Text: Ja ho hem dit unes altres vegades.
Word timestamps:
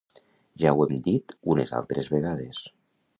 Ja 0.61 0.69
ho 0.77 0.87
hem 0.87 0.95
dit 1.09 1.35
unes 1.55 1.73
altres 1.83 2.09
vegades. 2.17 2.63